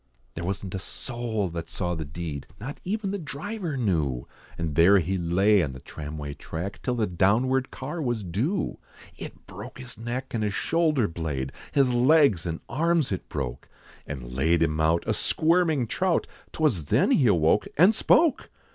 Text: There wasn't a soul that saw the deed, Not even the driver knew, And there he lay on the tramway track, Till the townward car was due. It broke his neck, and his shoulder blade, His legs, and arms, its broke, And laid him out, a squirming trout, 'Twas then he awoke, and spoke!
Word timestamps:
There 0.33 0.43
wasn't 0.43 0.73
a 0.73 0.79
soul 0.79 1.49
that 1.49 1.69
saw 1.69 1.93
the 1.93 2.05
deed, 2.05 2.47
Not 2.59 2.79
even 2.83 3.11
the 3.11 3.19
driver 3.19 3.77
knew, 3.77 4.27
And 4.57 4.73
there 4.73 4.97
he 4.97 5.15
lay 5.15 5.61
on 5.61 5.73
the 5.73 5.79
tramway 5.79 6.33
track, 6.33 6.81
Till 6.81 6.95
the 6.95 7.05
townward 7.05 7.69
car 7.69 8.01
was 8.01 8.23
due. 8.23 8.79
It 9.15 9.45
broke 9.45 9.77
his 9.77 9.99
neck, 9.99 10.33
and 10.33 10.43
his 10.43 10.55
shoulder 10.55 11.07
blade, 11.07 11.51
His 11.71 11.93
legs, 11.93 12.47
and 12.47 12.61
arms, 12.67 13.11
its 13.11 13.27
broke, 13.29 13.69
And 14.07 14.33
laid 14.33 14.63
him 14.63 14.79
out, 14.79 15.03
a 15.05 15.13
squirming 15.13 15.85
trout, 15.85 16.25
'Twas 16.51 16.85
then 16.85 17.11
he 17.11 17.27
awoke, 17.27 17.67
and 17.77 17.93
spoke! 17.93 18.49